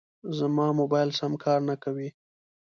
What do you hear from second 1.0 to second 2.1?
سم کار نه کوي.